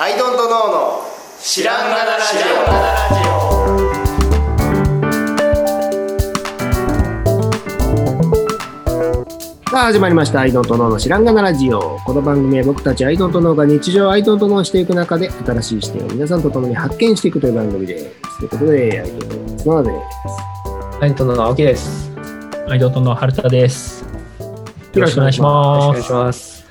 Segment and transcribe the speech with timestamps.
[0.00, 1.00] アイドントノーの
[1.42, 2.38] 知らんがなラジ
[9.68, 19.26] さあ始まりました「アイドントノーの知らんがなラジオ」この番組は僕たちアイドントノーが日常をアイドントノーしていく中で新しい視点を皆さんと共に発見していくという番組ですということでアイドン
[19.58, 20.06] トノーの角田で
[20.96, 22.12] すアイドントノーの青木です。
[22.68, 24.04] アイドントの春田です。
[24.94, 26.02] よろしくお願いしよろます。
[26.02, 26.66] しくお願いします。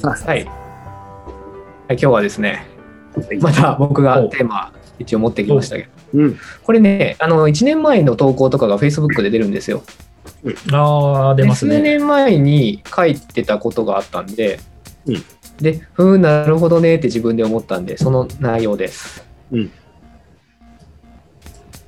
[0.00, 0.61] さあさあはい。
[1.92, 2.64] はい、今日はですね、
[3.14, 3.38] はい。
[3.38, 6.38] また僕がテーマ一応持ってきましたけど、うん。
[6.62, 9.82] これね、あの、1年前の投稿とかが Facebook で出るんですよ。
[10.72, 11.98] ああ、出ますで数ね。
[11.98, 14.58] 年前に書いてたことがあったんで、
[15.04, 15.22] うん。
[15.58, 19.26] で、ふーん、なるほどねって自分で思ったんで、その内容です。
[19.50, 19.70] うん。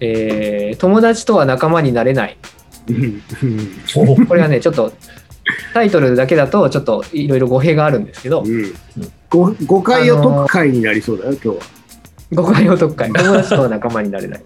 [0.01, 2.37] えー友達とは仲間になれない。
[4.27, 4.93] これはね、ちょっと
[5.73, 8.75] タイトルだけだとちょっといろいろ語弊があるんですけど、うん
[9.35, 11.55] ご誤解を解く回になりそうだよ今日は。
[12.33, 14.45] 誤解を解く会友達とは仲間になれない、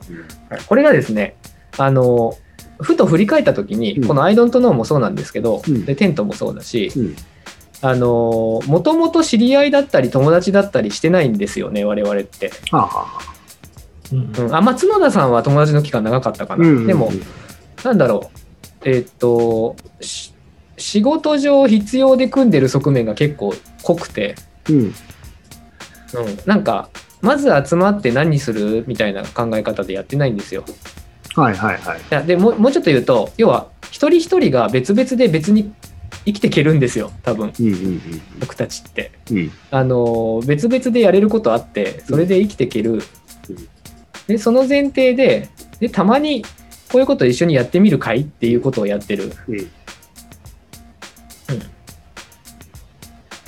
[0.48, 0.60] はい。
[0.66, 1.36] これがですね
[1.76, 2.34] あの
[2.80, 4.08] ふと振り返った時に、うん。
[4.08, 5.84] この「アイドントノー」もそうなんですけど、うん。
[5.84, 7.16] でテントもそうだしうん。
[7.82, 13.06] あのもともと知り合いだったり友達だったりしてないんですよね我々って、はあはあ。
[14.12, 14.32] うん。
[14.36, 16.86] うん、あまあ角田さんは友達の期間長かったかな、うん。
[16.86, 17.12] でも
[17.84, 18.38] なんだろう。
[18.84, 20.32] えーっとし
[20.80, 24.36] 仕事上必要で組んでる側面が結構濃くて、
[24.68, 24.78] うん。
[24.78, 24.94] うん、
[26.46, 26.88] なんか
[27.20, 30.64] まず集まって何するみたいな考え方でやってないんですよ。
[31.34, 31.98] はいはいはい。
[31.98, 35.72] いやでもうもうちょっと言うと要は一人一人が別々で別に
[36.24, 37.52] 生きていけるんですよ多分。
[37.58, 38.02] うんうん
[38.40, 39.12] 僕たちって。
[39.30, 39.38] うん。
[39.38, 43.02] うんあの別々でやれることあってそれで生きていける。
[44.26, 45.48] でその前提で
[45.80, 46.44] でたまに
[46.90, 49.32] こういうこと一緒にやってみるかいっていうことをやってる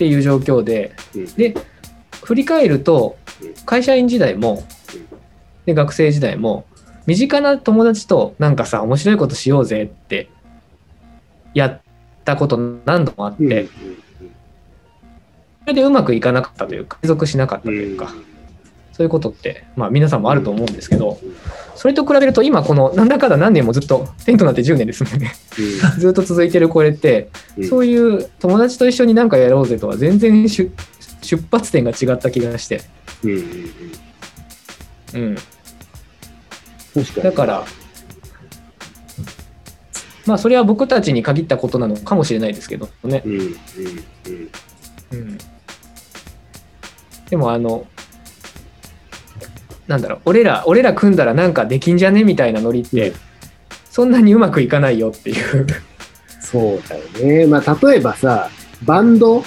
[0.00, 1.26] っていう状況でうん。
[1.34, 1.54] で
[2.24, 3.54] 振り返るとうん。
[3.66, 4.64] 会社員時代も
[5.66, 6.64] で学生時代も
[7.06, 10.30] 身近な友達となんかさ面白いことしようぜって
[11.52, 11.80] やっ
[12.24, 13.68] たこと何度もあって、
[15.62, 18.14] それでうまくいかなかったというか継続しなかったというか、
[18.92, 21.18] そういうことって、まあ、皆さんもあると思うんですけど、
[21.74, 25.32] それと比べると今このなんだかんだ何年もずっとテントなんて10年ですもんね。
[25.98, 27.68] ずっと続いてるこれって、うん。
[27.68, 30.70] そういう友達と一緒に何かやろうぜとは全然出
[31.22, 32.82] 出発点が違った気がして、
[33.22, 35.34] うん
[36.94, 37.06] かに。
[37.22, 37.64] だから
[40.26, 43.32] まあそれは僕たちに限ったことなのかもしれないですけどね、う
[45.16, 45.38] ん、
[47.28, 47.86] でもあの
[49.90, 53.16] なんだろう俺ら俺ら組んだらなんかできんじゃねみたいなノリって、うん。
[53.90, 55.66] そんなにうまくいかないよっていう。
[56.40, 57.46] そうだよね。
[57.46, 58.48] まあ、例えばさ、
[58.84, 59.44] バンドっ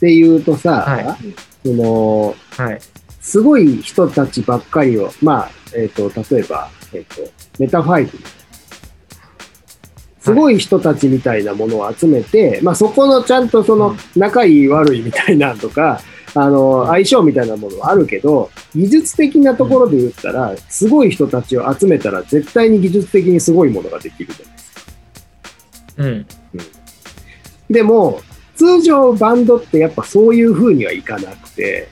[0.00, 1.16] ていうとさ、は
[1.64, 2.80] その、はい。
[3.20, 7.22] すごい人たちばっかりを、まあ、えっ、と、例えば、えっ、と、
[7.60, 8.18] メタファイブ。
[10.18, 16.00] すごい人たちみたいなものを集めて、まあそこのちゃんとその仲いい悪いみたいなんとか、
[16.34, 24.82] あの、相性みたいなものはあるけど、技術的なところで言ったら、すごい人たちを集めたら絶対に技術的にすごいものができるじゃないですか。
[25.96, 26.26] うん。
[27.70, 28.20] でも、
[28.56, 31.88] 通常バンドってやっぱそういう風にはいかなくて、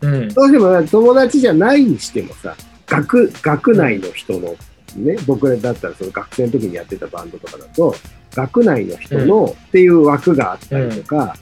[0.00, 0.28] うん。
[0.28, 4.56] どうしても友達じゃないにしてもさ、学、学内の人の、
[4.96, 7.94] ね、僕らだったらその学生の時にやってたバンドとかだと、
[8.34, 11.36] 学内の人のっていう枠があったりとか、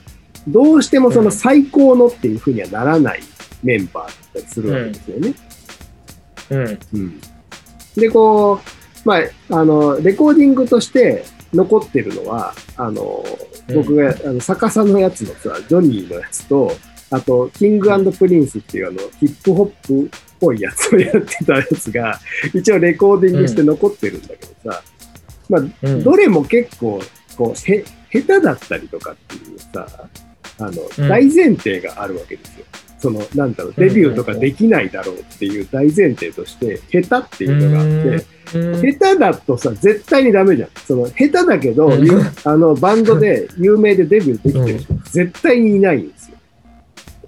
[0.47, 3.21] どうしてもその最高のっていう風にはならない
[3.63, 5.33] メンバーだったりするわけですよね。
[6.49, 6.79] うん。
[6.93, 7.21] うん。
[7.95, 8.61] で、こ
[9.05, 13.23] う、まあ、あの、レコーディングとして残ってるのは、あの、
[13.73, 16.71] 僕が、あの逆さのやつのさ、ジョニーのやつと、
[17.11, 22.19] あと、キングプリンスっていうあの、ヒップホップっぽいやつをやってたやつが、
[22.53, 24.83] 一応レコーディングして残ってるんだけどさ、
[25.49, 26.03] まあ、うん。
[26.03, 27.01] どれも結構、
[27.37, 29.87] こう、へ、下手だったりとかっていうさ、
[30.59, 31.09] あの、うん。
[31.09, 32.65] 大前提があるわけですよ。
[32.99, 37.85] その、なんだろう、デビューとかできないだろうっていう大前提として、下手っていうのがあっ
[38.51, 38.81] て、うん。
[38.81, 40.69] 下手だとさ、絶対にダメじゃん。
[40.87, 41.91] その、下手だけど、
[42.45, 46.37] あの、バンドで 有名でデビューできてる人、絶対にいないんですよ。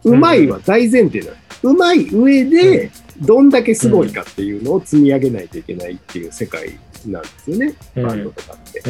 [0.06, 1.32] うまいは大前提なの。
[1.64, 2.90] うまい上で、
[3.22, 8.82] どんだけすごいかっていうのを積み上げないといけないっていう世界なんですよね、バンドとかって。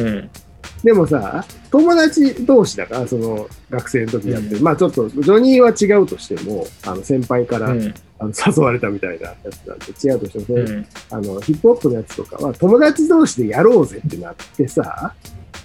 [0.82, 4.50] うんでもさ、友達同士だから、その、学生の時やって。
[4.50, 7.94] る、うまあちょっと、ジョニーは違うとしても、あの、先輩から、うん。
[8.20, 10.86] あの誘われたみたいなやつなんで、違うとしても、そうん。
[11.10, 15.14] あの、ヒップホップのやつとかは、友達同士でやろうぜってなってさ、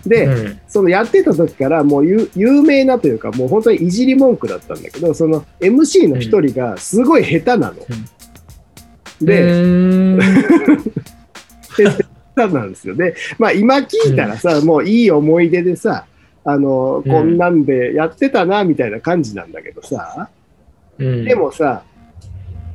[0.06, 0.60] で、うん。
[0.68, 7.76] そのやってた時からもう有有名なというか、もう本当にいじり文句だったんだけど、その MC の一人がすごい下手なの。
[9.22, 10.18] で、
[12.36, 12.96] うーん下手なんですよ。
[12.96, 16.06] で、まあ今聞いたらさ、もういい思い出でさ、
[16.46, 17.12] あの、うん。
[17.12, 20.30] こんなんでやってたな、みたいな感じなんだけどさ、
[20.98, 21.26] うん。
[21.26, 21.84] でもさ、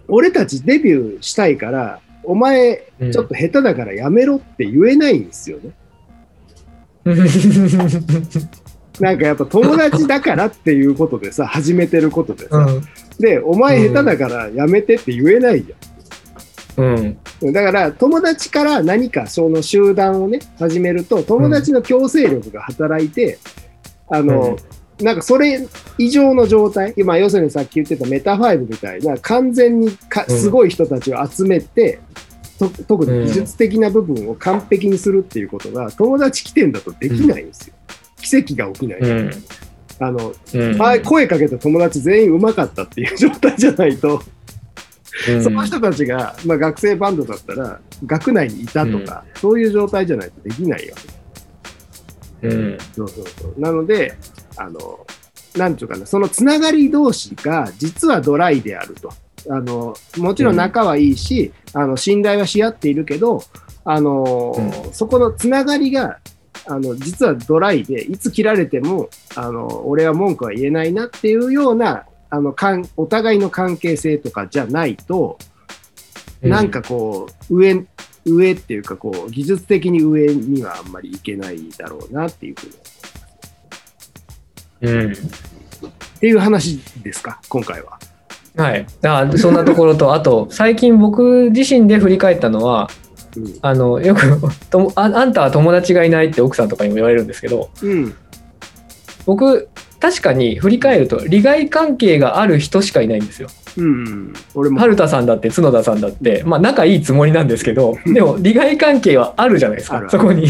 [0.08, 3.12] 俺たちデビューしたいから、お前、うん。
[3.12, 5.70] ちょっと下手だからやめろって言えないんですよね。
[9.00, 12.82] なんかやっぱ友達だからっていうことでさ、始めてることでさ、うん。
[13.20, 17.52] で、お前下手だからやめてって言えないじうんゃん。
[17.52, 23.38] だから友達から何かその集団をね、始めると、友達の強制力が働いて、
[24.08, 24.58] あの、
[25.00, 32.00] なんかそれ以上の状態、今要するにさっき言ってたメタファイブみたいな完全にかうんすごい人たちを集めて、
[32.58, 37.74] と特に技術的な部分を完璧にするっていうことが友達起点だとできないんですよ。
[38.20, 38.98] 奇跡が起きない。
[38.98, 39.30] うん
[40.00, 44.37] あの、うん前声かけた友達全員うまかったっていう状態じゃないと、うん
[45.42, 50.94] その人たちが、まあ、学生バンドだったら学内にいたとか、そういう状態じゃないとできないよ。
[52.42, 53.60] うんそうそうそう。
[53.60, 54.16] なので、
[54.56, 55.06] あの、
[55.56, 59.12] なんていうかな、そのつながり同士が実はドライであると。
[59.50, 63.42] あの、もちろん仲はいいし、あの、信頼はし合っているけど、
[63.84, 64.54] あの、
[64.90, 66.18] うそこのつながりが、
[66.66, 75.38] あの、実はドライで、いつ切られても、あの、俺は文句は言えないなっていうような、あの、かんお互いの関係性とかじゃないと、
[76.42, 77.86] なんかこう、上、
[78.24, 82.72] 上っていうか、こう、技術的に上にはあんまりいけないだろうなっていうふうに
[84.80, 87.98] うんっていう話ですか、今回は。
[88.56, 92.90] はい、あそんなところと あと最近僕自身で振り返ったのは
[93.36, 93.58] うん。
[93.62, 94.20] あのよく
[94.68, 98.14] ともああんたは友達がいないって奥さんとかにも言われるんですけどうん。
[99.26, 99.68] 僕
[100.00, 103.48] 確かに振り返ると利害関係がある人しかいないんですよ。
[103.76, 104.32] うん。
[104.54, 104.78] 俺も。
[104.78, 110.46] 春田さんだって角田さんだってまあ仲いいつもりなんですけどでも利害関係はあるじゃないですかそこに。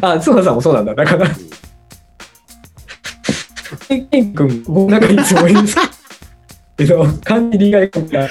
[0.00, 1.28] あ角田さんもそうなんだだから。
[3.88, 5.76] ケン君僕仲いいつもりです
[6.76, 8.28] けど管理利害関係が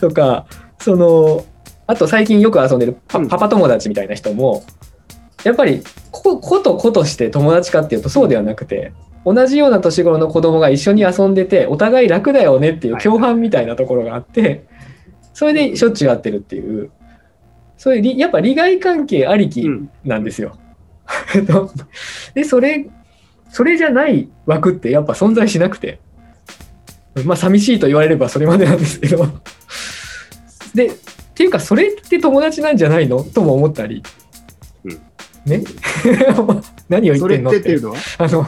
[0.00, 0.46] とか
[0.80, 1.44] その
[1.86, 4.64] あと最近よく遊んでるパうんパパ友達みたいな人も
[5.44, 8.92] やっぱりこ子と子として友達かっていうとそうではなくて
[9.24, 14.66] 同じような年頃の子供が一緒に遊んでてお互い楽だよねっていう共犯みたいなところがあって
[15.32, 16.90] それでしょっちゅう会ってるっていう。
[17.76, 19.90] そういうりやっぱ利害関係ありきうん。
[20.04, 20.56] なんですよ。
[22.34, 22.86] でそれ
[23.50, 25.98] それじゃない枠ってやっぱ存在しなくて。
[27.24, 29.26] まあ寂しいと言われればそれまでなんですけど。
[30.74, 30.90] でっ
[31.34, 33.22] ていうかそれって友達なんじゃないの？
[33.22, 34.02] とも思ったり、
[34.84, 34.92] うん。
[35.44, 35.62] ね？
[36.88, 37.60] 何を言っってんのって。
[37.60, 37.96] てっていうのは？
[38.18, 38.46] あの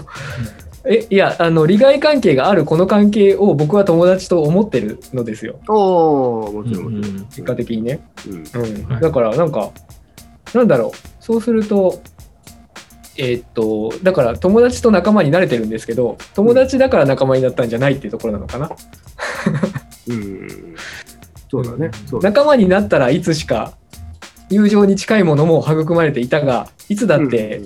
[0.88, 7.24] えいやあの利害関係があるこの関係を僕は友達と思ってるのですよおおもちろんもちろん。
[7.26, 8.00] 結果的にね。
[8.26, 8.34] うん。
[8.34, 9.70] うんはいだからなんか
[10.54, 12.00] なんだろうそうすると
[13.18, 18.70] えーっとだから友達と仲間になれてるんですけど友達だから仲間になったんじゃないっていうところなのかな
[20.08, 20.76] うん。
[21.50, 21.90] そうだね。
[22.06, 22.34] そうだね。
[22.34, 23.72] 仲間になったらいつしか
[24.50, 27.62] 友情に近いものも育まれていたがいつだって、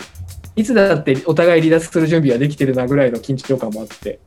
[0.57, 4.19] いつだってお互い離脱する準備はできてるなぐらいの緊張感もあって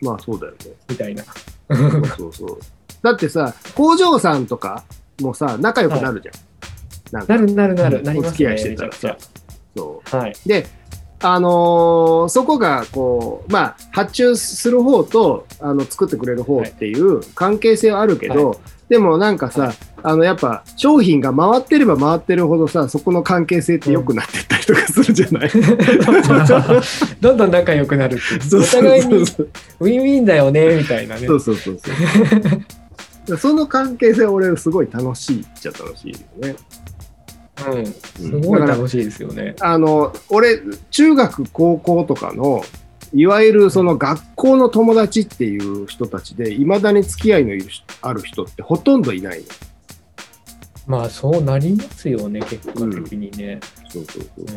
[0.00, 0.58] まあそうだよね。
[0.88, 1.24] みたいな。
[1.24, 2.58] そうそうそう。
[3.02, 4.84] だってさ、工場さんとか
[5.20, 6.34] もさ、仲良くなるじゃん。
[7.12, 7.34] なんか。
[7.34, 8.04] なるなるなる、うん。
[8.04, 9.26] なりますねお付き合いしてたらめちゃくち
[9.76, 10.48] そゃはい、う。
[10.48, 10.66] で、
[11.20, 19.76] あのーそこがこう、まあ、発注する方とあの作ってくれる方っていう関係性はあるけど、でもなんかさ、はい。
[20.02, 25.50] あのやっぱ商品が回ってれば回ってるほどさ、そこの関係性って良くなってったりとかするじゃない、
[27.20, 33.36] どんどん仲良くなるってお互いにウィンウィンだよねみたいなねそうそうそうそう。
[33.38, 36.56] その関係性は俺すごい楽しいっちゃ楽しいよね。
[37.68, 39.56] うん、すごい楽しいですよね。
[39.60, 42.62] あの、俺、中学、高校とかの、
[43.14, 47.52] いわゆるその学校の友達っていう人たちで、いまだに付き合いの
[48.02, 49.44] ある人ってほとんどいないの。
[50.86, 53.60] まあそうなりますよね、結果的にね。
[53.96, 54.56] そうそうそう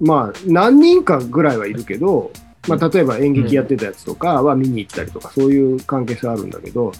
[0.00, 0.04] う。
[0.04, 0.06] ん。
[0.06, 2.32] まあ、何人かぐらいはいるけど、
[2.68, 6.92] まあ、例えば演劇やってたやつとかは見に行ったりとか、そういう関係性あるんだけど、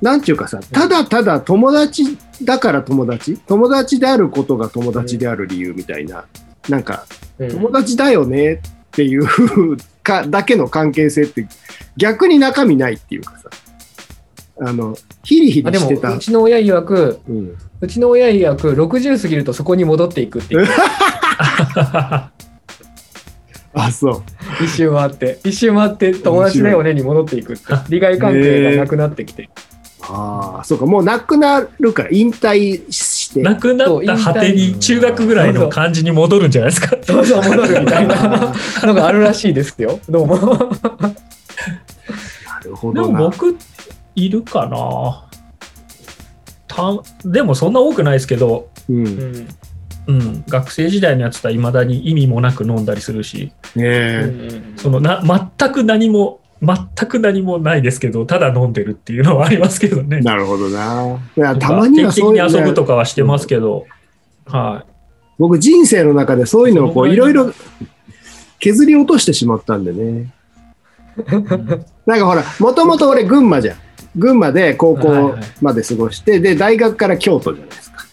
[0.00, 6.24] なんていうかさ、ただただ友達だから友達、友達であることが友達である理由みたいな、
[6.68, 7.06] なんか、
[7.38, 7.50] うん。
[7.50, 8.60] 友達だよねっ
[8.92, 9.26] ていう
[10.02, 11.46] かだけの関係性って
[11.96, 13.50] 逆に中身ないっていうかさ、
[14.60, 16.18] あの、ヒリヒリしてたう。
[16.18, 17.56] ちの親曰くうん。
[17.80, 20.66] うちの親曰く60過ぎるとそこに戻っていくっていう
[23.76, 24.22] あ、そう。
[24.64, 29.48] 一周回って一周回って友達だよねに戻っていくって利害関係がなくなってきて
[30.08, 33.40] ああ、そうか、もうなくなるから、引退して。
[33.40, 36.94] なくなった果てに中学ぐらいの感じに戻るんじゃないですか。
[37.02, 38.52] そうそう戻るみたいな
[38.84, 40.44] のがあるらしいですよどうもな
[42.62, 43.18] るほでどな。
[43.18, 43.56] も僕、
[44.14, 45.24] いるかな
[46.66, 49.04] たでもそんな多くないですけど、うん。
[49.04, 49.48] ねうん
[50.06, 54.62] うん、学生時代のやつとはいまだに意味もなく飲んだりするし、え。
[54.76, 55.22] そのな
[55.58, 60.20] 全く何も、全く何もないですけど、ただ飲んでるっていうのはありますけどね。
[60.20, 61.18] なるほどな。
[61.36, 63.86] いやたまにはそういう、ね的に遊ぶとかはしてますけど、
[64.44, 64.92] はい。
[65.38, 67.52] 僕人生の中でそういうのをこういろいろ
[68.60, 70.32] 削り落としてしまったんでね。
[72.06, 73.76] なんかほら、もともと俺群馬じゃん。
[74.16, 78.04] 群馬で高校はいはいまで過ごして、で、大学から京都じゃないですか。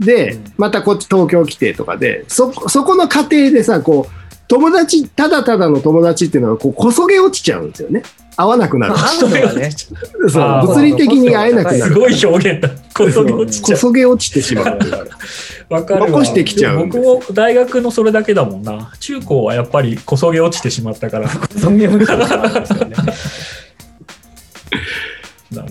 [0.00, 8.02] でうん、またこっち東京来てとかで、そ、そこの過程でさ、こう、友達、ただただの友達っていうのは、こう、こそげ落ちちゃうんですよね。
[8.36, 9.70] 会わなくなるね
[10.30, 11.92] そう物理的に会えなくなる。
[11.92, 12.70] すごい表現だ。
[12.94, 14.78] こそぎ落ちちゃこそげ落ちてしまう。
[15.84, 18.92] かるわ残してきちゃう僕も大学のそれだけだもんな。
[18.98, 21.28] 中高はやっぱりこそげ落ちてしまったから。
[21.58, 22.96] 尊厳を持つからですよね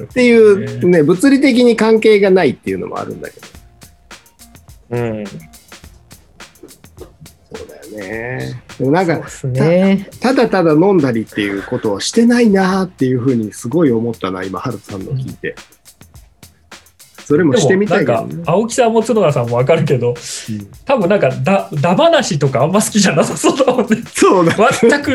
[0.10, 3.48] っていうね、物理的に関係がないっていうのもあるんだけど。
[4.92, 5.36] うんそ
[7.66, 8.64] うだよね。
[8.78, 15.56] でもなんかそうで、すねただただ飲んだりっていうことをしてないなっていうふうにすごい思ったな、今、ハルトさんの聞いて。
[17.30, 18.52] それもしてみたいけどねでもなんか。
[18.54, 20.16] 青木さんも角田さんもわかるけど、
[20.84, 24.02] 多分なんかだ、だ話とかあんま好きじゃなさそうだもんね。
[24.16, 24.56] そうだ。
[24.72, 25.12] 全く、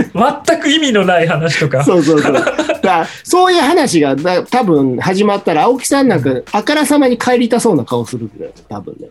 [0.46, 1.82] 全く意味のない話とか。
[1.82, 2.34] そうそうそう。
[2.82, 9.08] だそういう話がだ多分始まったら、青木さんなんか、あからさまに帰りたそうな顔するんだよ、多分ね。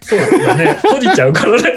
[0.00, 0.78] そうですよね。
[0.80, 1.74] 閉じちゃうからね。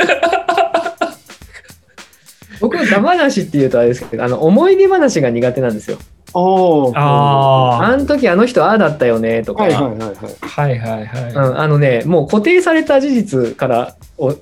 [2.60, 5.98] 僕ダマ話っていうとあれですけどあの思い出話が苦手なんですよ
[6.34, 10.18] おーああの時あの人ああだったよねとか、はいはいはいはい。
[10.42, 10.48] あ。
[10.48, 11.32] はいはいはい。
[11.32, 14.36] うん、あのねもう固定された事実からを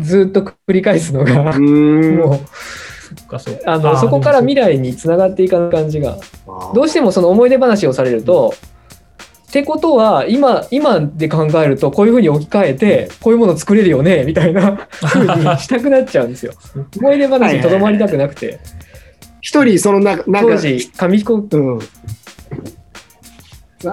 [0.00, 1.58] ずっと繰り返すのが。
[1.58, 2.40] も
[3.30, 6.18] うそあのそこから未来につながっていかない感じが
[6.74, 8.54] どうしてもその思い出話をされると、
[9.48, 16.52] ってことは今今で考えるとこういうふうに置き換えてこういうもの作れるよねみたいな ふうにしたくなっちゃうんですよ。
[16.98, 18.58] 思い出話にとどまりたくなくて
[19.40, 21.78] 一人、そのな、なんか、当時紙飛行うん。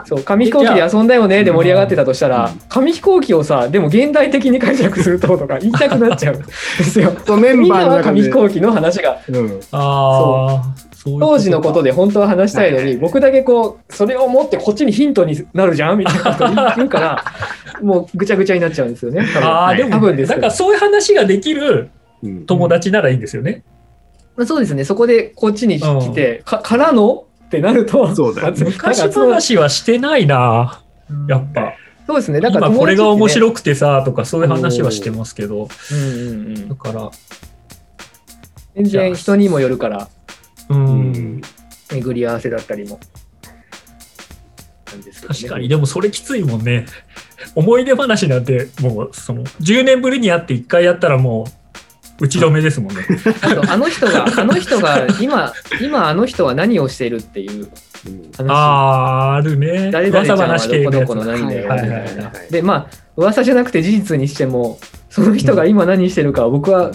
[0.05, 7.11] そう紙飛行機で遊んだよねで盛り上がってたとしたら紙飛行機をさでも現代的に解釈するととか言いたくなっちゃうんですよ。
[7.37, 8.29] メンみんバーの中でなは紙飛。
[8.31, 9.59] 行機の話がうん。
[9.71, 10.92] ああ。
[11.03, 17.25] そういう当時のことで本当は話したいのに僕だけこうそれを持ってこっちにヒントになるじゃんみたいなこと言うから
[17.83, 19.25] もうぐちゃぐちゃになっちゃうんですよね。
[19.41, 20.31] ああ、でも、多分です。
[20.31, 21.89] なんかそういう話ができる
[22.23, 22.45] うん。
[22.45, 23.63] 友達ならいいんですよね。
[24.37, 24.85] まあそうですね。
[24.85, 28.63] そこでこっちに来て、かからのってなるとそうだよね。
[28.63, 30.81] 昔話はしてないな、
[31.27, 31.73] やっぱ。
[32.07, 32.39] そうですね。
[32.39, 35.67] だから今これが面い、白くてさ、とかそういう話はしてますけど。
[35.91, 36.69] うんうんうん。
[36.69, 37.11] だから、
[38.75, 40.07] 全然人にもよるから
[40.69, 40.73] う。
[40.73, 41.41] うんん。
[41.91, 42.99] 巡り合わせだったりも
[44.97, 46.85] ね確かに、でもそれきついもんね。
[47.55, 51.63] 思い出話なんて、もう、その、10年ぶりに会って1回やったらもう、
[52.19, 53.01] 打ち止めですもんね。
[53.41, 55.51] あとあの人が あの人が今
[55.81, 57.67] 今あの人は何をしているっていう
[58.37, 59.89] 話ああ、あるね。
[59.91, 62.31] 誰々ちゃんどこどこの何だよみはいたいはいはいな。
[62.51, 64.79] でまあ噂じゃなくて事実にしても
[65.09, 66.91] その人が今何してるかは僕は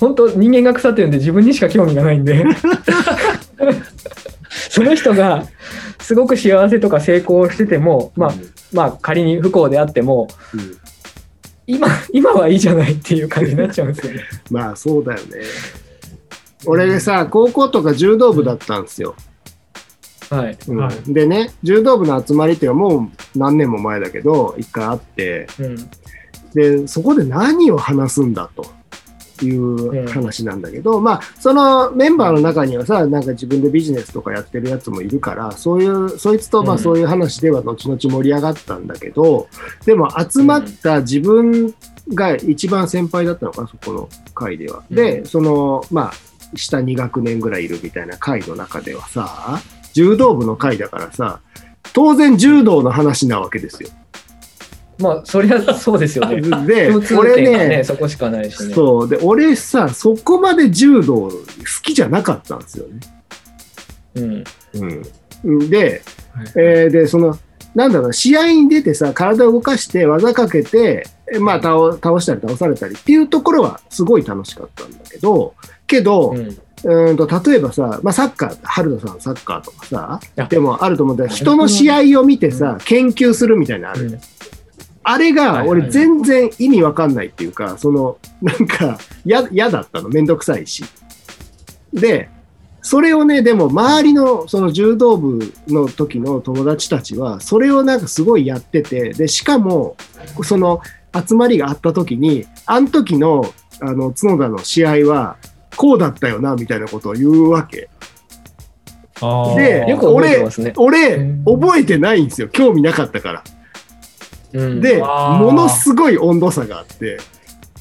[0.00, 2.44] 本当人間が腐ってるんで自分にしか興味がないんで
[4.70, 5.44] その人が
[6.00, 8.32] すごく幸せとか成功しててもまあ
[8.72, 10.80] まあ仮に不幸であってもうん
[11.70, 14.24] 今今はいいじゃないっていう感じになっちゃうんですよね。
[14.50, 15.26] まあそうだよね。
[16.66, 19.14] 俺さ、高校とか柔道部だったんですよ。
[20.30, 20.58] はい。
[20.68, 25.90] うんはいでね、柔道部の集まりっていうのはもう何年も前だけど、一回あって、うん
[26.54, 28.66] で、そこで何を話すんだと
[29.46, 39.48] いう話なんだけど、まあ、そのメンバーの中にはさ、なんか自分でビジネスとかやってるやつもいるから、そういう、そいつとまあうんそういう話では後々盛り上がったんだけど、
[39.84, 41.74] でも集まった自分
[42.14, 44.82] が一番先輩だったのかな、そこの会では。
[44.90, 46.12] で、うんその、まあ、
[46.56, 49.60] 下2学年ぐらいいるみたいな会の中ではさ、
[49.92, 51.40] 柔道部の会だからさ、
[51.92, 53.90] 当然柔道の話なわけですよ。
[55.00, 56.40] まあそりゃそうですよね。
[56.66, 58.74] で共、通俺点がねね、そこしかないしね。
[58.74, 59.08] そう。
[59.08, 61.32] で、俺さ、そこまで柔道好
[61.82, 63.00] きじゃなかったんですよね。
[64.14, 64.44] うん。
[65.44, 65.70] うん。
[65.70, 66.02] で、
[66.56, 67.38] えーで、その、
[67.74, 75.54] なんだろうな、試合に出てさ、体を動かして、技かけて、えまあ倒、倒したり倒されたりっていうところはすごい楽しかったんだけど、
[75.86, 84.20] けど、うんうーんと例えばさ、まあ、サッカー、春田さんサッカーとかさあ、でもあると思うんだけど、人の試合を見てさ、研究するみたいなのあるじゃん
[85.10, 90.08] あれが俺全然意味わかんないっていうか、その、なんか、や、嫌だったの。
[90.08, 90.84] めんどくさいし。
[91.92, 92.30] で、
[92.80, 99.96] それをね、でも周りのその柔道部の時の友達たちは、それをなんかすごいやってて、で、しかも、
[100.44, 100.80] その
[101.12, 105.38] 集まりがあった時に、あの時の、あの、角田の試合は、
[105.76, 107.90] こうだったよな、みたいなことを言うわけ。
[109.56, 110.72] でよく覚えてますね。
[110.76, 112.48] 俺うん、覚えてないんですよ。
[112.48, 113.44] 興味なかったから。
[114.52, 114.80] うん。
[114.80, 117.18] で、ものすごい温度差があって、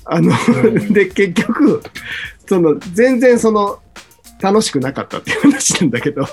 [0.05, 0.31] あの、
[0.63, 0.93] うん。
[0.93, 1.83] で、結局、
[2.47, 3.79] その、全然その、
[4.41, 6.25] 楽しくなかったっていう話なんだけど、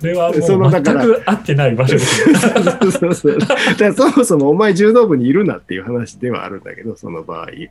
[0.00, 2.34] それはそもう全のだからく合ってない場所ですね。
[2.80, 3.38] そうそうそう。
[3.38, 7.50] だからそもそもお前柔道部にいるなっていう話ではあるんだけど、その場合。
[7.50, 7.70] い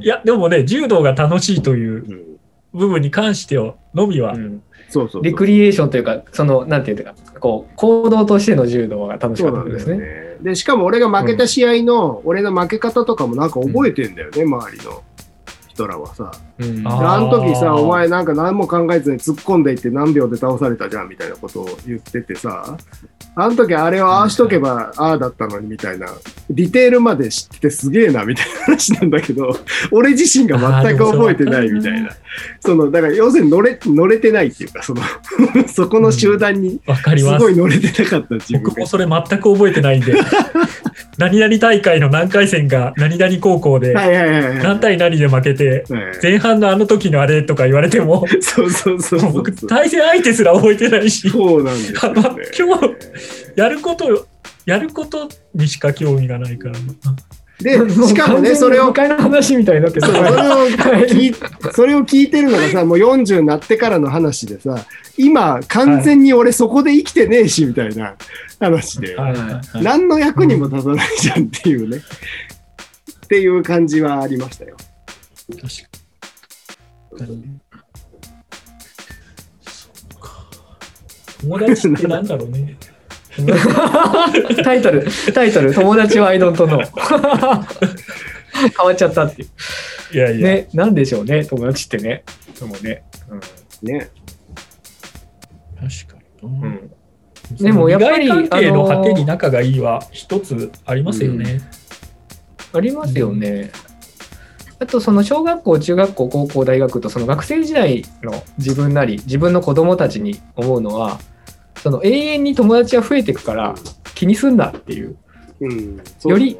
[0.00, 1.92] や、でもね、柔道が楽しいという
[2.72, 5.22] うん、部分に関しては、のみは、うんそうそうそう。
[5.22, 9.98] レクリエーションというか、その、なんていうか、こう、行動としての柔道が楽しかったですね。
[9.98, 10.36] ね。
[10.42, 15.02] で、しかも俺が負けた試合の、俺の負け方とかもなんか覚えてんだよね、周りの
[15.80, 16.30] 人らはさ。
[16.58, 22.76] うんあの時さ、お前なんか何も考えずに突っ込んでいって何秒で倒されたじゃんみたいなことを言っててさ、
[23.34, 26.08] あの時あれをああしとけばああだったのにみたいな、
[26.50, 29.56] ディテールまで知っててすげえなみたいな話なんだけど、
[29.90, 32.10] 俺自身が全く覚えてないみたいな。
[32.60, 35.02] その、だから要するに乗れ、乗れてないっていうか、その、
[35.66, 37.50] そこの集団にすすご。
[37.50, 38.86] い乗れてなかった自分が僕も。
[38.86, 40.14] それ全く覚えてないんで、
[41.18, 43.94] 何々大会の何回戦が何々高校で。
[43.94, 45.69] 何対何で負けて、はい
[46.22, 49.32] 前半のあの時のあれとか言われても、 そうそうそうそう。
[49.32, 52.22] 僕、対戦相手すら覚えてないし、そうなんですよ、 ね。
[52.58, 52.94] 今日、
[53.56, 54.26] やること、
[54.66, 56.80] やることにしか興味がないからな。
[57.62, 60.24] で、しかもね、それをの話みたいになってそれを
[61.06, 61.34] 聞い
[61.74, 64.86] それを聞いてるのがさ、もう40になってからの話でさ、
[65.18, 68.14] 今、完全に俺そこで生きてねえし、みたいな
[68.58, 69.14] 話で、
[69.74, 74.76] 何の役にも立たないじゃんっていうね、っていう感じはありましたよ。
[75.50, 75.60] 確
[77.18, 77.60] かに。
[81.40, 82.76] 友達ってなんだろうね。
[84.62, 87.90] タイトル、タイトル、友達はアイドントノー。
[88.76, 89.48] 変わっちゃったっていう。
[90.12, 92.24] いやいや、ね、なんでしょうね、友達ってね。
[92.58, 93.04] でもね。
[93.82, 94.10] ね。
[95.76, 96.68] 確かにな。
[96.68, 96.90] うん
[97.58, 101.60] でもやっぱり関係のあのー果てに仲がいいは一つありますよね。
[102.72, 103.72] ありますよね。
[104.80, 111.20] あと、その小学校、中学校、高校、大学と、その学生時代の自分なり、自分の子供たちに思うのは、
[111.76, 113.74] その永遠に友達が増えていくから
[114.14, 115.16] 気にすんなっていう。
[115.60, 116.02] うん。
[116.24, 116.58] より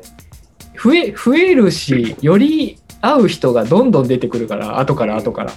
[0.82, 5.52] 増え、増えるし、より会う人がどんどん出てくるから、後から後から。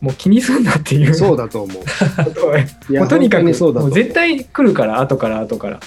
[0.00, 1.14] もう気にすんなっていう。
[1.14, 1.82] そうだと思う。
[2.98, 5.80] ことにかく、そうだもう絶対来るから、後から後から。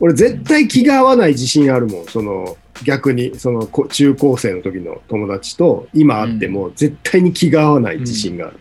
[0.00, 2.04] 俺絶対気が合わない自信あるもん。
[2.06, 8.60] その逆に、そのこ中高生の時の友達と今会っても絶対に気が合わない自信がある。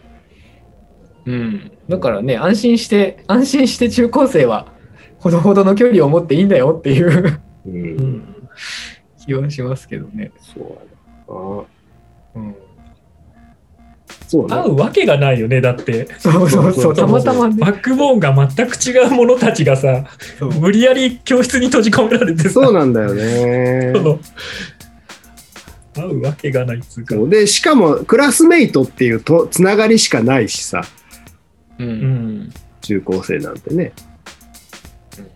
[1.25, 1.71] うん。
[1.89, 4.73] だからね、安心して、安心して中高生は、
[5.19, 7.73] ほどほどの距離を持っていいんだよっていううん。
[7.73, 8.35] うん
[9.25, 10.31] 気はしますけどね。
[10.39, 11.65] そう
[12.35, 12.45] だな。
[12.45, 12.55] うん。
[14.27, 14.55] そうね。
[14.55, 16.07] 会うわけがないよね、だって。
[16.19, 17.55] そうそうそう、たまたまね。
[17.59, 20.05] バックボーンが全く違う者たちがさ、
[20.59, 24.01] 無理やり教室に閉じ込められてさ、そうなんだよねそ。
[24.01, 24.19] の
[25.95, 27.15] 会うわけがないっつうか。
[27.15, 30.81] で、しかもクラスメイトっていうとつながりしかないしさ、
[31.79, 31.83] う。
[31.83, 31.89] うん
[32.41, 32.53] ん。
[32.81, 33.93] 中高生なんてね
[35.17, 35.27] うん。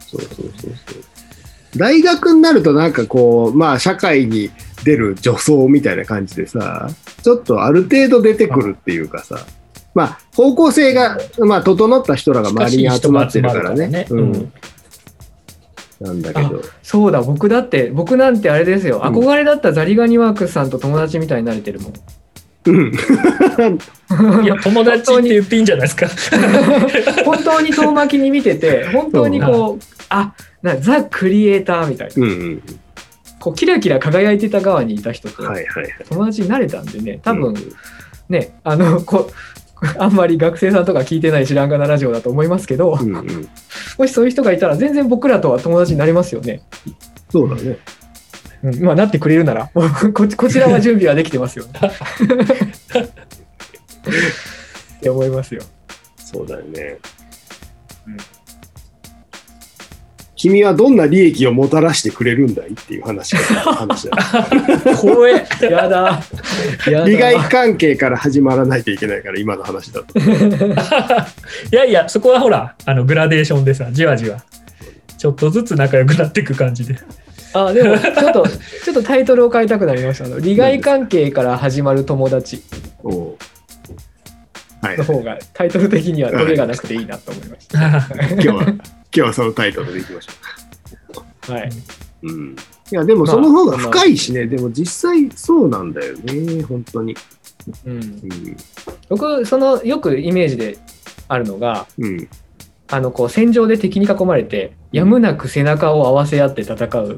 [0.00, 0.72] そうそうそうそう。
[1.76, 4.50] 大学になるとなんかこう、まあ社会に
[4.84, 6.88] 出る女装みたいな感じでさ、
[7.22, 9.38] ちょっとある程度出てくるっていうかさ、
[9.94, 14.06] まあ方向性が、まあ整った人らが周りに集まってるからね。
[16.00, 16.62] なんだけど。
[16.82, 21.92] そうだ、僕だって、僕なんてあれですよ、うん憧れだったザリガニワークスさんと友達みたいになれてるもん。
[22.64, 22.92] うん。
[24.44, 26.08] いや、友達って言っていいんじゃないですか。
[27.24, 32.62] 本当に遠巻きに見てて、本当にこう、あなザ・クリエイターみたいな、うんうん。
[33.42, 35.42] こうキラキラ輝いてた側にいた人と。
[36.08, 37.56] 友達になれたんでね、多分うん
[38.28, 39.28] ね、あの、 こ
[39.98, 43.48] あんまり学生さんとか聞いてない知らんがなラジオだと思いますけど、うんうん。
[43.98, 46.62] もしそういう人がいたら全然僕らとは友達になりますよね。
[47.30, 47.78] そうだね。
[48.62, 49.88] うん、まあなってくれるなら、 こ
[50.36, 51.72] こちらは準備はできてますよね。
[54.98, 55.62] って思いますよ。
[56.16, 56.98] そうだよね。
[60.42, 64.16] 君はどんな利益をもたらしてくれるんだいっていう話だ。
[65.00, 65.46] 怖え。
[65.62, 66.20] やだ。
[66.90, 67.06] やだ。
[67.06, 70.18] 利害関係から始まらないといけないから、今の話だと。
[70.18, 70.22] い
[71.70, 74.42] やいや、そこはほら、あのグラデーションでさ、じわじわ。
[75.16, 76.98] ちょっとずつ仲良くなっていく感じで。
[77.52, 78.44] あ、でも、ちょっと、
[78.84, 80.40] ちょっとタイトルを変えたくなりました。
[80.40, 82.60] 利害関係から始まる友達
[84.82, 85.04] の。
[85.04, 87.78] 方が、タイトル的にはトゲがなくていいなと思いました。
[88.34, 88.80] 今日は、今
[89.12, 91.70] 日はそのタイトルでいきましょはい。
[92.22, 92.32] う。
[92.32, 92.56] うん。
[92.90, 97.16] いや、でもその方が深いしね、でも実際そうなんだよね、本当に。
[97.86, 97.92] うん。
[97.92, 98.56] うん。
[99.08, 100.78] 僕、その、よくイメージで
[101.28, 102.28] あるのが、うん。
[102.88, 107.16] あの、こう、戦場で敵に囲まれて、やむなく背中を合わせ合って戦う。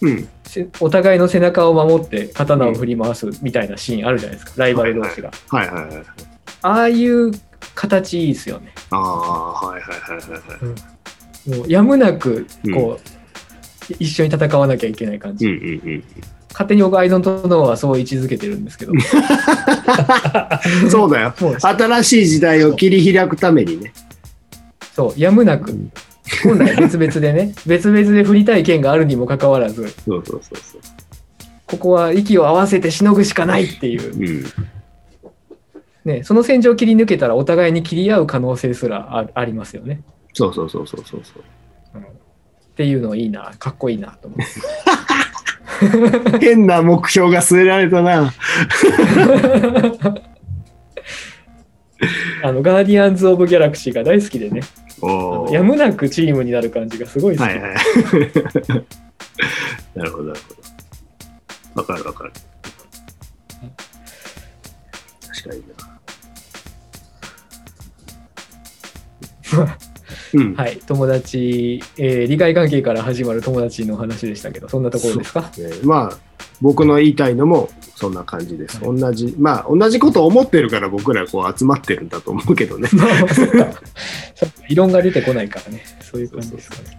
[0.00, 0.28] うん。
[0.44, 5.30] せお互いの背中を守って刀を振り回すみたいなシーンあるじゃないですか、ライバル同士が。
[5.48, 6.33] はいはいはい。
[6.64, 7.30] ああいう
[7.74, 8.72] 形いいですよね。
[8.90, 10.30] ああ、はいはいはいはい
[10.64, 10.74] は
[11.46, 11.58] い。
[11.58, 15.46] もうやむなくこう、一緒に戦わなきゃいけない感じ。
[15.46, 16.04] うんうんうん。
[16.50, 18.92] 勝手に僕、アイドントノーはそう位置づけてるんですけど、
[20.88, 21.34] そうだよ。
[21.60, 23.92] 新しい時代を切り開くためにね。
[24.94, 25.76] そう、やむなく、
[26.44, 30.80] 本来別々でね、別々で振りたい剣があるにもかかわらず、そうそうそうそう。
[31.66, 34.44] ここは息を合わせてしのぐしかないっていう、うん。
[36.04, 40.02] ね、その戦場を切り抜けたらお互いに切り合う可能性すらあありますよね。
[40.34, 41.42] そうそうそうそうそうそう。
[42.74, 44.44] っていうのいいな、かっこいいなと思って。
[46.40, 48.32] 変な目標が据えられたな。
[52.42, 54.60] あの、ガーディアンズ・オブ・ギャラクシーが大好きでね、
[55.50, 57.46] やむなくチームになる感じがすごい好き。
[57.46, 57.74] はいはい。
[59.94, 60.54] なるほど、なるほ
[61.76, 61.82] ど。
[61.82, 62.32] わかるわかる。
[65.28, 65.93] 確かにな。
[70.34, 70.54] うん。
[70.54, 75.40] はい、友達、えー利害関係から始まる友達の話でしたけど、そんなところですか？
[75.42, 76.18] ねまあ、
[76.60, 78.80] 僕の言いたいのもそんな感じです。
[78.80, 82.88] 同じ、まあ、同じことを思ってるから僕らこう集まってるんだと思うけどね。
[84.68, 86.96] 異論が出てこないからね、そういう感じですかね。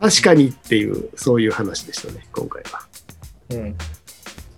[0.00, 2.80] 確かにっていう、そういう話でしたね、今回は。
[3.50, 3.74] うん。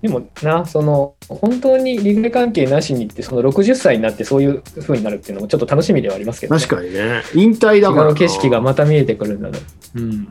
[0.03, 6.61] でもな、その、本当に利害関係なしにって、その60歳になってそういう風になるっていうのもちょっと楽しみではありますけど、ね。
[6.61, 7.23] 確かにね。
[7.35, 8.11] 引退だからな。
[8.11, 9.59] 違う景色がまた見えてくるんだな。
[9.97, 10.27] うん。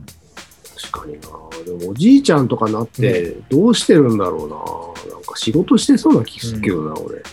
[0.91, 1.19] 確かにな。
[1.65, 4.49] でもおじいちゃんとかなってどうしてるんだろう
[5.09, 5.13] な。
[5.15, 7.23] なんか仕事してそうな気するけどな、俺。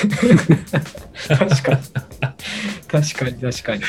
[1.28, 1.78] 確かに。
[2.90, 3.82] 確かに、確かに。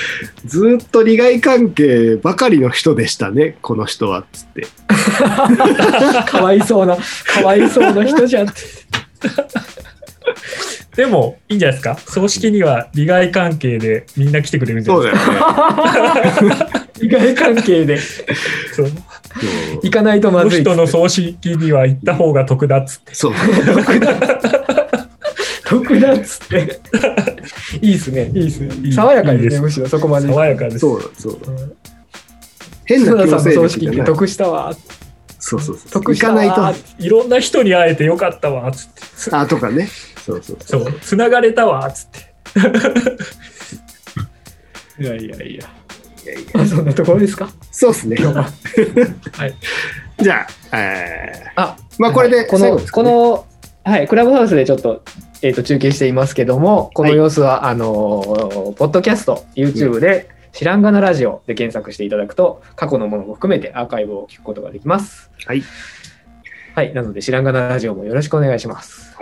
[0.46, 4.68] ずーっと利害関係ばかりの人でしたね、この人は、つって。
[6.30, 8.62] かわいそうな、かわいそうな人じゃんって。
[10.96, 11.98] でも、いいんじゃないですか？
[11.98, 16.44] 葬式には利害関係でみんな来てくれるんじゃないそうだですか。
[16.44, 16.56] よね。
[17.02, 18.92] 利害関係でそう
[19.84, 20.62] 行かないとまずい。
[20.62, 23.16] 人の葬式には行った方が得だっつって。
[23.16, 23.34] そう。
[25.72, 26.80] 得だっつって。
[27.82, 28.92] いいっすね、いいっすね。
[28.92, 30.28] 爽やかですね、むしろそこまで。
[30.28, 30.80] 爽やかです。
[30.80, 31.52] そうだ、そうだ。
[31.52, 31.74] うん
[32.86, 34.00] 変な強制力じゃない。
[34.00, 34.74] 式得したわ。
[35.40, 35.92] そうそうそう。
[35.92, 36.74] 得した行かないわ。
[36.74, 37.04] と。
[37.04, 39.02] いろんな人に会えてよかったわっつって。
[39.16, 39.88] つあ、とかね。
[40.26, 40.80] そうそうそ。
[40.80, 42.20] そうう、つながれたわっつって。
[45.04, 45.46] いやいやいや。
[45.46, 45.58] いやい
[46.54, 47.50] やあそんなところですか？
[47.72, 48.18] そうですね。
[48.18, 48.44] は。
[48.44, 49.56] はい。
[50.20, 53.46] じゃあ、えーあ、まあこれでこの、この、
[53.84, 55.02] はい、クラブハウスでちょっと、
[55.42, 65.32] えっ、と、中継していますけども、この様子は、あのー、ポッドキャスト、YouTube で、知らんがなラジオで検索していただくと、過去のものも含めてアーカイブを聞くことができます。
[65.46, 65.64] はい。
[66.76, 66.94] はい。
[66.94, 69.16] なので、知らんがなラジオもよろしくお願いします。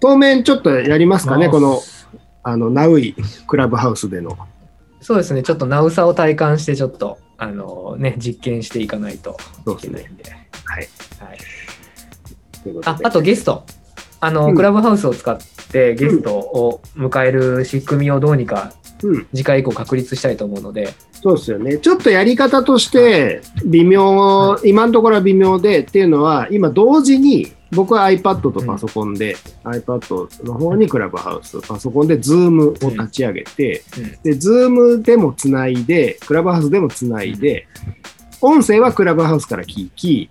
[0.00, 1.80] 当面ちょっとやりますかね、まあこの、
[2.42, 4.36] あの、ナウイクラブハウスでの。
[5.00, 5.42] そうですね。
[5.42, 10.00] ちょっとナウさを体感して、ちょっと、あのね、実験していかないとそうですね。
[10.00, 10.30] いけないんで。
[10.30, 10.88] はい。
[11.20, 11.38] はい。
[12.62, 13.64] といああとゲスト。
[14.20, 14.54] あの、うん。
[14.54, 15.38] クラブハウスを使っ
[15.70, 21.78] てゲストを迎える仕組みをどうにかうん、次回以降確立したいと思うので、そうですよね。
[21.78, 34.10] ちょっとやり方として、微妙、今のところは微妙で、っていうのは、今同時に、僕は iPad とパソコンで、iPad の方にクラブハウス、パソコンで Zoom を立ち上げて、うん。
[34.22, 37.66] で、Zoom でもつないで、クラブハウスでもつないで、
[38.40, 40.30] 音声はクラブハウスから聞き、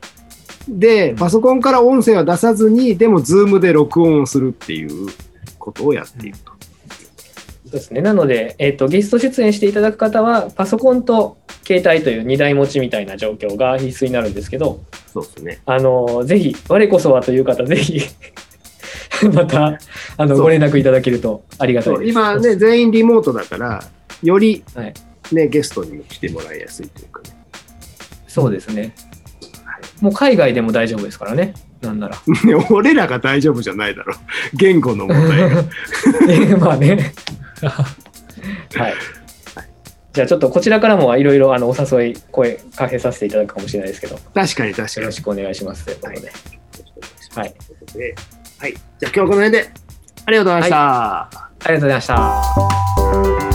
[0.68, 5.08] で、パソコンから音声は出さずに、でも Zoom で録音するっていう
[5.60, 6.52] ことをやっていると。
[7.66, 8.02] そうですね。
[8.02, 14.82] なので、えっ、と、ゲスト出演していただく方は、パソコンと携帯という二台持ちみたいな状況が必須になるんですけど、
[15.14, 15.62] そうですね。
[15.66, 18.02] あの、ぜひ、我こそはという方、ぜひ、
[19.34, 19.80] また
[20.18, 22.12] あのご連絡いただけるとありがたいです。
[22.12, 23.84] 今ね、全員リモートだから、
[24.22, 24.94] より、はい
[25.32, 27.36] ね、ゲストにも来てもらいやすいというかね。
[28.28, 28.94] そうですね。
[30.02, 31.54] もう海外でも大丈夫ですからね。
[31.82, 32.18] なんなら。
[32.72, 34.18] 俺らが大丈夫じゃないだろう。
[34.54, 35.64] 言語の問題が。
[36.30, 37.14] えまあね。
[37.62, 38.94] はい。
[40.14, 45.12] じゃあちょっとこちらからもいろいろあのお誘い声かけさせていただくかもしれないですけど、よ確かに確かにろ。
[45.12, 46.32] しくお願いしますということで。
[47.36, 47.54] はい。
[47.94, 48.16] で
[48.60, 48.74] はい。
[48.74, 49.70] じゃあ今日はこの辺で、
[50.26, 51.22] ありがとうございました。
[51.22, 52.08] ありがとうございまし
[53.52, 53.55] た。